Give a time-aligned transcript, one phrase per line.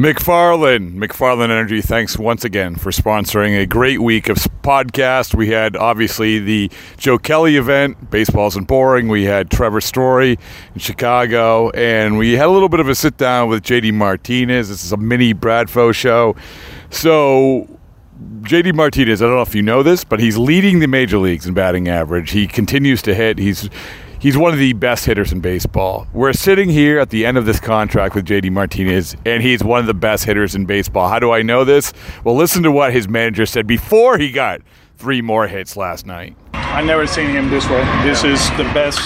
[0.00, 5.34] McFarland, McFarlane Energy, thanks once again for sponsoring a great week of podcast.
[5.34, 9.08] We had obviously the Joe Kelly event, Baseball Isn't Boring.
[9.08, 10.38] We had Trevor Story
[10.74, 14.70] in Chicago, and we had a little bit of a sit down with JD Martinez.
[14.70, 16.34] This is a mini Bradfo show.
[16.88, 17.68] So,
[18.40, 21.46] JD Martinez, I don't know if you know this, but he's leading the major leagues
[21.46, 22.30] in batting average.
[22.30, 23.36] He continues to hit.
[23.36, 23.68] He's
[24.20, 26.06] he's one of the best hitters in baseball.
[26.12, 29.80] We're sitting here at the end of this contract with JD Martinez, and he's one
[29.80, 31.08] of the best hitters in baseball.
[31.08, 31.92] How do I know this?
[32.22, 34.60] Well, listen to what his manager said before he got
[34.98, 36.36] three more hits last night.
[36.52, 37.82] I never seen him this way.
[38.04, 39.00] This is the best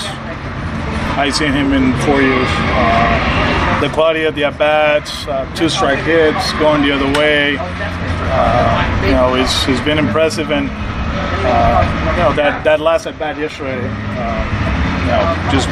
[1.17, 2.48] I've seen him in four years.
[2.51, 7.56] Uh, the quality of the at bats, uh, two strike hits, going the other way.
[7.61, 13.19] Uh, you know, it's, it's been impressive, and uh, you know that that last at
[13.19, 14.64] bat yesterday.
[15.05, 15.23] You know,
[15.53, 15.69] just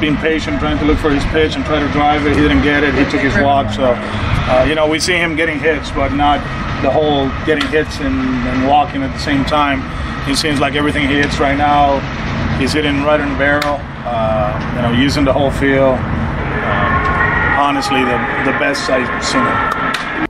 [0.00, 2.34] being patient, trying to look for his pitch and try to drive it.
[2.34, 2.92] He didn't get it.
[2.94, 3.72] He took his walk.
[3.72, 6.40] So, uh, you know, we see him getting hits, but not
[6.82, 8.16] the whole getting hits and,
[8.48, 9.80] and walking at the same time.
[10.28, 12.00] It seems like everything he hits right now,
[12.58, 13.78] he's hitting right in the barrel.
[14.04, 15.96] Uh, you know, using the whole field.
[15.98, 20.26] Uh, honestly, the the best I've seen.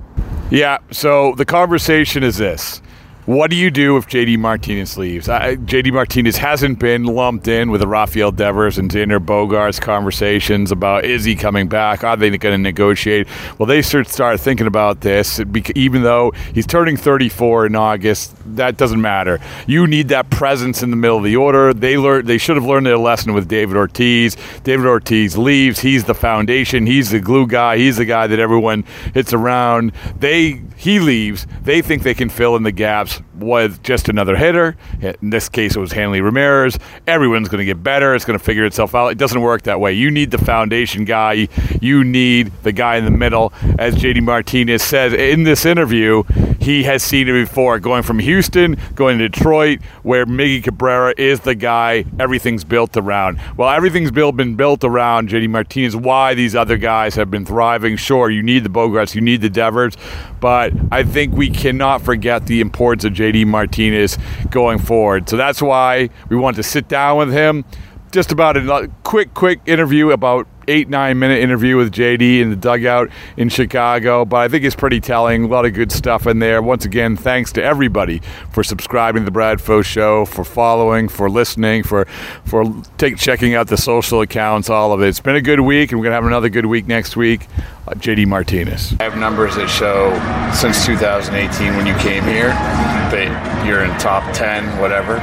[0.50, 0.78] Yeah.
[0.90, 2.82] So the conversation is this
[3.24, 5.28] what do you do if JD Martinez leaves?
[5.28, 10.72] I, JD Martinez hasn't been lumped in with the Rafael Devers and Xander Bogaerts conversations
[10.72, 12.02] about is he coming back?
[12.02, 13.28] Are they going to negotiate?
[13.58, 15.40] Well, they should start thinking about this,
[15.76, 18.34] even though he's turning 34 in August.
[18.56, 19.38] That doesn't matter.
[19.68, 21.72] You need that presence in the middle of the order.
[21.72, 22.26] They learned.
[22.26, 24.36] They should have learned their lesson with David Ortiz.
[24.64, 25.78] David Ortiz leaves.
[25.78, 26.86] He's the foundation.
[26.86, 27.76] He's the glue guy.
[27.76, 28.82] He's the guy that everyone
[29.14, 29.92] hits around.
[30.18, 31.46] They he leaves.
[31.62, 34.76] They think they can fill in the gaps was just another hitter.
[35.00, 36.78] In this case, it was Hanley Ramirez.
[37.06, 38.14] Everyone's going to get better.
[38.14, 39.08] It's going to figure itself out.
[39.08, 39.92] It doesn't work that way.
[39.92, 41.48] You need the foundation guy.
[41.80, 43.52] You need the guy in the middle.
[43.78, 46.22] As JD Martinez says in this interview,
[46.60, 51.40] he has seen it before going from Houston, going to Detroit, where Miggy Cabrera is
[51.40, 53.40] the guy everything's built around.
[53.56, 55.96] Well, everything's built, been built around JD Martinez.
[55.96, 57.96] Why these other guys have been thriving.
[57.96, 59.96] Sure, you need the Bogaerts, you need the Devers,
[60.40, 64.18] but I think we cannot forget the importance of JD Martinez
[64.50, 65.28] going forward.
[65.28, 67.64] So that's why we want to sit down with him.
[68.10, 72.56] Just about a quick, quick interview about eight nine minute interview with JD in the
[72.56, 75.44] dugout in Chicago, but I think it's pretty telling.
[75.44, 76.62] A lot of good stuff in there.
[76.62, 81.28] Once again, thanks to everybody for subscribing to the Brad Bradfo Show, for following, for
[81.28, 82.06] listening, for
[82.44, 82.64] for
[82.96, 85.08] take, checking out the social accounts, all of it.
[85.08, 87.46] It's been a good week, and we're gonna have another good week next week.
[87.86, 88.94] Uh, JD Martinez.
[89.00, 90.12] I have numbers that show
[90.54, 95.16] since 2018 when you came here that you're in top 10, whatever.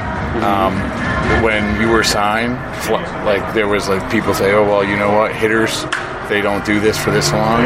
[0.43, 0.73] Um,
[1.41, 2.53] when you were signed,
[3.25, 5.28] like there was like people say, "Oh well, you know what?
[5.31, 5.85] Hitters,
[6.29, 7.63] they don't do this for this long."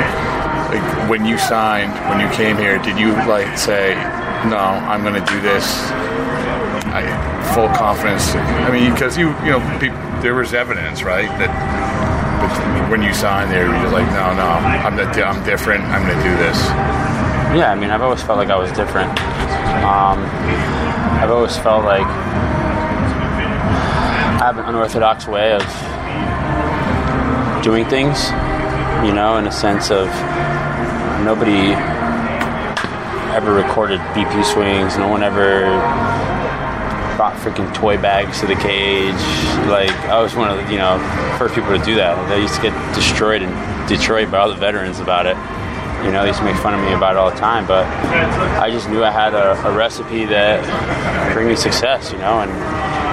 [0.69, 3.95] Like when you signed, when you came here, did you like say,
[4.49, 5.65] "No, I'm going to do this"?
[6.93, 7.03] I,
[7.53, 8.33] full confidence.
[8.35, 11.51] I mean, because you, you know, pe- there was evidence, right, that
[12.89, 14.47] when you signed there, you're like, "No, no,
[14.85, 15.83] I'm, the, I'm different.
[15.85, 16.57] I'm going to do this."
[17.53, 19.09] Yeah, I mean, I've always felt like I was different.
[19.85, 20.17] Um,
[21.21, 22.07] I've always felt like
[24.41, 25.61] I have an unorthodox way of
[27.63, 28.29] doing things,
[29.07, 30.07] you know, in a sense of
[31.23, 31.71] nobody
[33.33, 35.61] ever recorded BP swings, no one ever
[37.15, 39.15] brought freaking toy bags to the cage.
[39.69, 40.99] Like, I was one of the, you know,
[41.39, 42.27] first people to do that.
[42.27, 43.49] They used to get destroyed in
[43.87, 45.37] Detroit by all the veterans about it.
[46.05, 47.85] You know, they used to make fun of me about it all the time, but
[48.59, 52.51] I just knew I had a, a recipe that bring me success, you know, and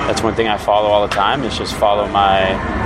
[0.08, 2.79] that's one thing I follow all the time is just follow my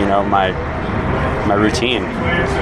[0.00, 0.50] you know my
[1.46, 2.04] my routine.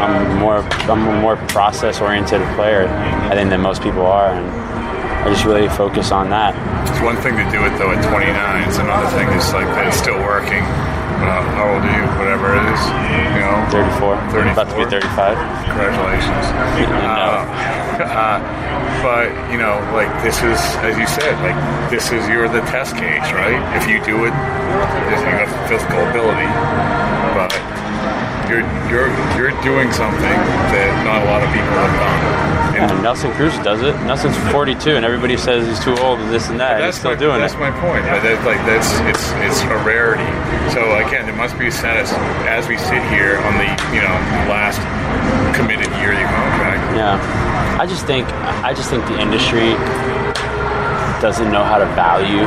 [0.02, 0.58] I'm more
[0.90, 2.88] I'm a more process oriented player
[3.30, 4.46] I think than most people are and
[5.22, 6.54] I just really focus on that.
[6.88, 8.68] It's one thing to do it though at 29.
[8.68, 10.62] It's another thing is like that it's still working.
[11.18, 12.06] Uh, how old are you?
[12.14, 12.82] Whatever it is,
[13.34, 13.58] you know.
[13.74, 14.16] 34.
[14.30, 14.54] 34.
[14.54, 15.34] About to be 35.
[15.66, 16.46] Congratulations.
[16.88, 17.02] no.
[17.02, 18.38] Uh, uh,
[19.02, 21.58] but you know, like this is, as you said, like
[21.90, 23.58] this is you're the test case, right?
[23.76, 26.48] If you do it, you have physical ability,
[27.34, 27.52] but
[28.48, 30.38] you're you're you're doing something
[30.72, 32.48] that not a lot of people have done.
[32.78, 33.94] And yeah, Nelson Cruz does it.
[34.06, 36.78] Nelson's 42, and everybody says he's too old and this and that.
[36.78, 37.60] That's he's still my, doing that's it.
[37.60, 38.06] my point.
[38.06, 40.28] But that, like that's it's it's a rarity.
[40.72, 42.12] So again, there must be a sense
[42.46, 44.14] as we sit here on the you know
[44.46, 44.80] last
[45.58, 46.47] committed year of the.
[46.96, 48.26] Yeah, I just think
[48.64, 49.74] I just think the industry
[51.20, 52.46] doesn't know how to value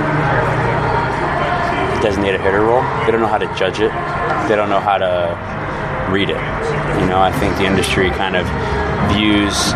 [2.01, 2.81] designated hitter role.
[3.05, 3.91] They don't know how to judge it.
[4.49, 5.37] They don't know how to
[6.11, 6.41] read it.
[6.99, 8.45] You know, I think the industry kind of
[9.13, 9.73] views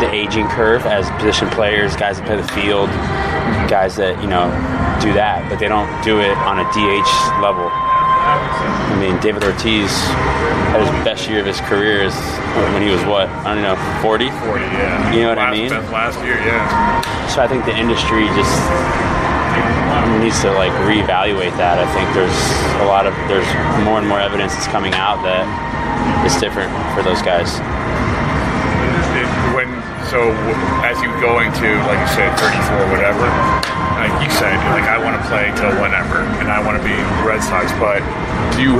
[0.00, 2.88] the aging curve as position players, guys that play the field,
[3.70, 4.50] guys that you know
[5.00, 7.12] do that, but they don't do it on a DH
[7.42, 7.70] level.
[8.34, 9.90] I mean, David Ortiz
[10.72, 12.14] had his best year of his career is
[12.74, 13.28] when he was what?
[13.46, 14.30] I don't know, 40?
[14.30, 15.12] 40, yeah.
[15.12, 15.70] You know what I mean?
[15.70, 17.28] Last year, yeah.
[17.28, 18.54] So I think the industry just
[20.20, 21.78] needs to like reevaluate that.
[21.78, 22.34] I think there's
[22.80, 23.46] a lot of there's
[23.84, 25.44] more and more evidence that's coming out that
[26.24, 27.60] it's different for those guys.
[29.54, 29.68] When
[30.08, 30.32] so
[30.84, 33.26] as you go into like you said 34 whatever
[34.04, 36.92] like you said like I want to play till whenever and I want to be
[37.24, 38.04] Red Sox but
[38.54, 38.76] do you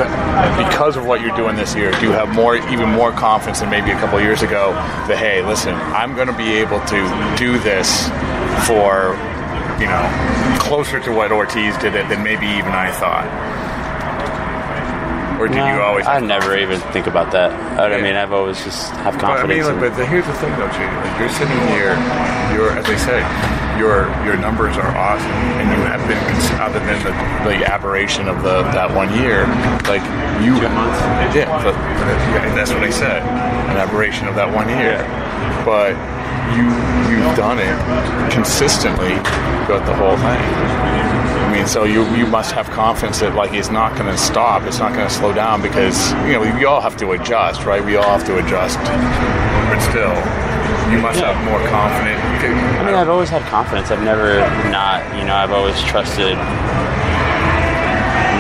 [0.61, 3.71] because of what you're doing this year do you have more even more confidence than
[3.71, 4.73] maybe a couple years ago
[5.09, 7.01] that hey listen I'm going to be able to
[7.39, 8.09] do this
[8.69, 9.17] for
[9.81, 10.05] you know
[10.61, 13.25] closer to what Ortiz did it than maybe even I thought
[15.45, 17.53] or did you always I never even think about that.
[17.79, 19.49] I, I mean, I've always just have But I confidence.
[19.49, 20.87] mean, in- like, but the, here's the thing, though, Jay.
[20.89, 21.93] Like, you're sitting here.
[22.57, 23.23] You're, as I said,
[23.79, 26.21] your your numbers are awesome, and you have been,
[26.63, 27.11] other than the,
[27.51, 29.43] the aberration of the that one year,
[29.91, 30.05] like
[30.41, 30.55] you.
[30.63, 30.71] Yeah,
[31.63, 33.23] but, but yeah, that's what I said.
[33.23, 35.03] An aberration of that one year,
[35.65, 35.97] but
[36.55, 36.65] you
[37.11, 37.75] you've done it
[38.31, 39.17] consistently
[39.65, 40.43] throughout the whole thing.
[41.45, 44.63] I mean, so you you must have confidence that like it's not going to stop,
[44.65, 47.85] it's not going to slow down because you know we all have to adjust, right?
[47.85, 50.15] We all have to adjust, but still,
[50.93, 52.21] you must have more confidence.
[52.45, 53.91] I mean, I've always had confidence.
[53.91, 54.41] I've never
[54.71, 56.37] not, you know, I've always trusted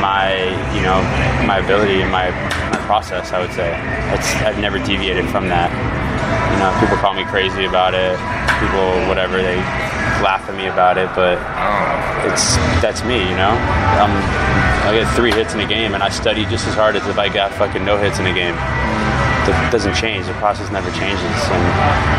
[0.04, 1.00] my, you know,
[1.46, 2.30] my ability and my,
[2.70, 3.32] my process.
[3.32, 3.72] I would say
[4.12, 5.72] it's, I've never deviated from that.
[6.54, 8.14] You know, people call me crazy about it.
[8.62, 9.58] People, whatever, they
[10.22, 11.34] laugh at me about it, but
[12.30, 13.18] it's that's me.
[13.18, 13.50] You know,
[13.98, 14.14] um,
[14.86, 17.18] I get three hits in a game, and I study just as hard as if
[17.18, 18.54] I got fucking no hits in a game.
[19.44, 20.30] It doesn't change.
[20.30, 21.62] The process never changes, and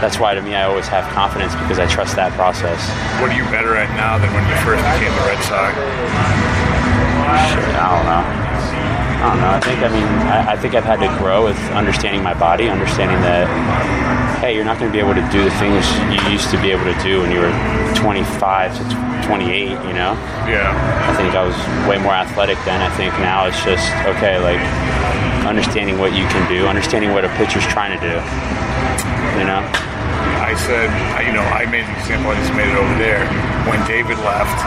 [0.04, 2.78] that's why to me I always have confidence because I trust that process.
[3.24, 5.74] What are you better at now than when you first became the Red Sox?
[7.56, 8.75] Shit, I don't know.
[9.26, 9.50] I don't know.
[9.58, 12.70] I think I mean I, I think I've had to grow with understanding my body,
[12.70, 13.50] understanding that
[14.38, 15.82] hey, you're not going to be able to do the things
[16.14, 17.54] you used to be able to do when you were
[17.98, 18.84] 25 to
[19.26, 19.70] 28.
[19.90, 20.14] You know.
[20.46, 20.70] Yeah.
[21.10, 21.58] I think I was
[21.90, 22.82] way more athletic then.
[22.86, 24.62] I think now it's just okay, like
[25.50, 28.16] understanding what you can do, understanding what a pitcher's trying to do.
[29.42, 29.62] You know.
[30.46, 32.30] I said, I- you know, I made the example.
[32.30, 33.26] I just made it over there.
[33.66, 34.58] When David left,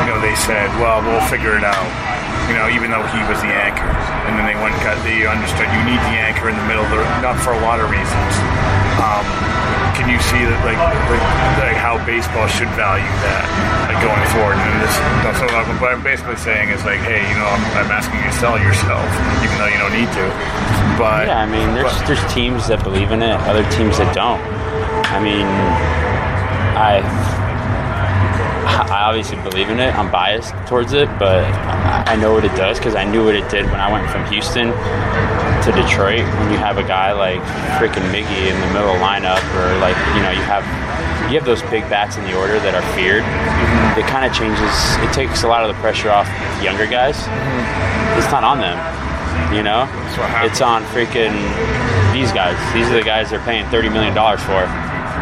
[0.00, 1.86] you know, they said, "Well, we'll figure it out."
[2.48, 3.86] You know, even though he was the anchor,
[4.26, 5.68] and then they went got the understood.
[5.70, 8.32] You need the anchor in the middle, of the, not for a lot of reasons.
[8.98, 9.22] Um,
[9.94, 11.24] can you see that, like, like,
[11.60, 13.44] like how baseball should value that,
[13.92, 14.56] like going forward?
[14.56, 14.94] And this,
[15.36, 15.44] so
[15.78, 18.56] what I'm basically saying is like, hey, you know, I'm, I'm asking you to sell
[18.56, 19.04] yourself,
[19.44, 20.24] even though you don't need to.
[20.96, 24.10] But Yeah, I mean, there's but- there's teams that believe in it, other teams that
[24.16, 24.40] don't.
[25.12, 25.46] I mean,
[26.80, 27.04] I
[28.66, 29.94] I obviously believe in it.
[29.94, 31.44] I'm biased towards it, but
[32.06, 34.24] I know what it does because I knew what it did when I went from
[34.30, 34.68] Houston
[35.64, 36.24] to Detroit.
[36.40, 37.40] When you have a guy like
[37.80, 40.64] freaking Miggy in the middle of the lineup, or like you know you have
[41.30, 43.24] you have those big bats in the order that are feared.
[43.96, 44.74] It kind of changes.
[45.04, 46.28] It takes a lot of the pressure off
[46.62, 47.16] younger guys.
[48.18, 48.76] It's not on them,
[49.54, 49.88] you know.
[50.44, 51.32] It's on freaking
[52.12, 52.58] these guys.
[52.74, 54.66] These are the guys they're paying thirty million dollars for,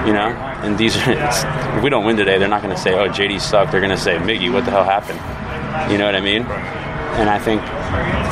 [0.09, 0.29] you know.
[0.65, 1.45] And these are it's,
[1.77, 3.95] if we don't win today, they're not going to say, "Oh, JD sucked." They're going
[3.95, 5.21] to say, "Miggy, what the hell happened?"
[5.93, 6.43] You know what I mean?
[7.21, 7.61] And I think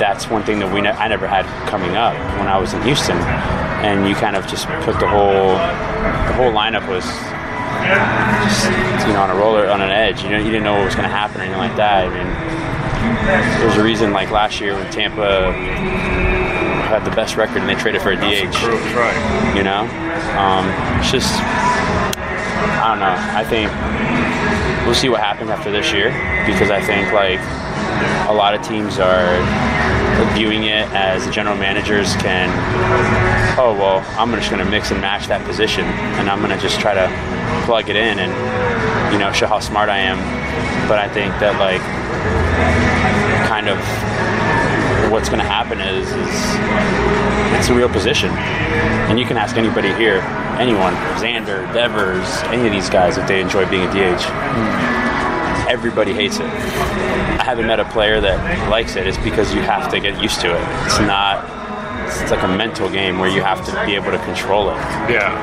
[0.01, 2.81] that's one thing that we ne- I never had coming up when I was in
[2.83, 3.19] Houston,
[3.85, 7.05] and you kind of just put the whole the whole lineup was
[8.49, 10.23] just you know on a roller on an edge.
[10.23, 12.09] You know, you didn't know what was going to happen or anything like that.
[12.09, 15.53] I mean, there's a reason like last year when Tampa
[16.87, 18.57] had the best record and they traded for a DH.
[19.57, 19.83] You know,
[20.39, 20.65] um,
[21.01, 21.35] it's just
[22.57, 23.17] I don't know.
[23.17, 23.71] I think
[24.87, 26.11] we'll see what happens after this year
[26.47, 27.41] because I think like
[28.29, 29.37] a lot of teams are
[30.35, 32.49] viewing it as the general managers can.
[33.59, 35.85] Oh well, I'm just going to mix and match that position,
[36.19, 37.07] and I'm going to just try to
[37.67, 38.33] plug it in and
[39.13, 40.19] you know show how smart I am.
[40.89, 41.83] But I think that like
[43.49, 43.79] kind of
[45.11, 47.26] what's going to happen is, is
[47.59, 48.31] it's a real position.
[49.09, 50.21] And you can ask anybody here,
[50.59, 54.23] anyone, Xander, Devers, any of these guys, if they enjoy being a DH.
[55.69, 56.47] Everybody hates it.
[56.47, 59.07] I haven't met a player that likes it.
[59.07, 60.63] It's because you have to get used to it.
[60.87, 61.45] It's not.
[62.07, 64.77] It's like a mental game where you have to be able to control it,
[65.11, 65.35] Yeah.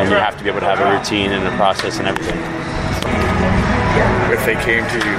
[0.00, 2.40] and you have to be able to have a routine and a process and everything.
[4.32, 5.16] If they came to you,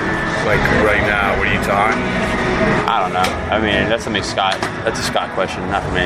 [0.49, 2.01] like right now, what are you talking?
[2.87, 3.27] I don't know.
[3.49, 4.59] I mean, that's something Scott.
[4.83, 6.05] That's a Scott question, not for me.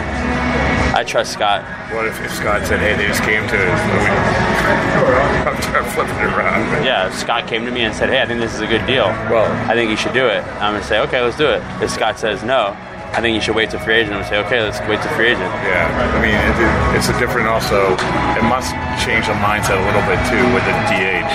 [0.96, 1.64] I trust Scott.
[1.94, 3.82] What if, if Scott said, "Hey, they just came to us"?
[5.46, 6.86] I'm trying to flip it around.
[6.86, 8.86] Yeah, if Scott came to me and said, "Hey, I think this is a good
[8.88, 9.08] deal.
[9.28, 11.90] Well- I think you should do it." I'm gonna say, "Okay, let's do it." If
[11.92, 12.72] Scott says no,
[13.12, 14.16] I think you should wait to free agent.
[14.16, 16.56] I'm say, "Okay, let's wait to free agent." Yeah, I mean, it,
[16.96, 17.48] it's a different.
[17.48, 17.92] Also,
[18.40, 18.72] it must
[19.04, 21.32] change the mindset a little bit too with the DH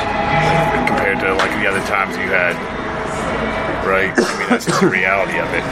[0.89, 2.57] compared to like the other times you had.
[3.87, 4.13] Right?
[4.15, 5.65] I mean, that's just the reality of it.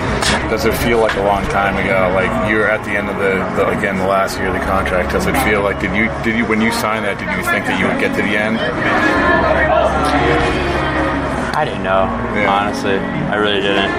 [0.51, 2.11] Does it feel like a long time ago?
[2.15, 5.13] Like you're at the end of the, the again the last year of the contract.
[5.13, 7.19] Does it feel like did you did you when you signed that?
[7.19, 8.59] Did you think that you would get to the end?
[11.55, 12.05] I didn't know,
[12.39, 12.51] Yeah.
[12.53, 12.97] honestly.
[12.99, 13.91] I really didn't.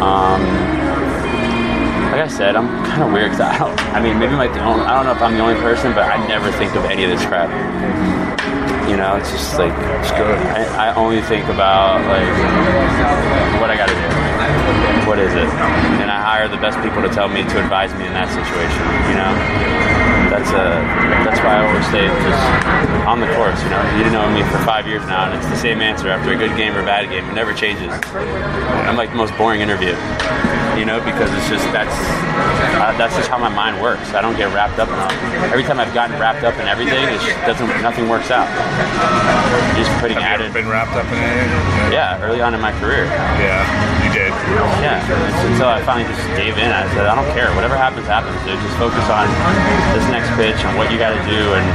[0.00, 0.40] Um,
[2.12, 3.78] like I said, I'm kind of weird 'cause I don't.
[3.94, 6.04] I mean, maybe like the only, I don't know if I'm the only person, but
[6.08, 7.50] I never think of any of this crap.
[8.86, 10.38] You know, it's just like It's good.
[10.54, 12.30] I, I only think about like
[13.60, 14.08] what I got to do.
[15.08, 15.48] What is it?
[15.98, 18.82] And I hire the best people to tell me to advise me in that situation.
[19.10, 20.05] You know,
[20.46, 23.58] that's a that's why I always stay just on the course.
[23.62, 26.32] You know, you know me for five years now, and it's the same answer after
[26.32, 27.24] a good game or a bad game.
[27.26, 27.90] It never changes.
[28.86, 29.94] I'm like the most boring interview.
[30.78, 31.94] You know, because it's just that's
[32.78, 34.12] uh, that's just how my mind works.
[34.12, 35.10] I don't get wrapped up in all.
[35.50, 38.46] Every time I've gotten wrapped up in everything, it just doesn't nothing works out.
[39.74, 40.46] Just putting Have you added.
[40.46, 41.92] ever been wrapped up in anything?
[41.92, 43.06] Yeah, early on in my career.
[43.40, 43.64] Yeah,
[44.16, 44.32] did.
[44.80, 45.04] Yeah,
[45.52, 46.72] until I finally just gave in.
[46.72, 47.52] I said, I don't care.
[47.52, 48.36] Whatever happens, happens.
[48.48, 48.56] Dude.
[48.64, 49.28] Just focus on
[49.92, 51.66] this next pitch and what you got to do and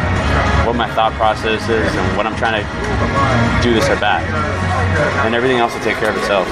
[0.65, 2.65] what my thought process is and what I'm trying to
[3.61, 4.25] do this at bat.
[5.25, 6.49] And everything else will take care of itself.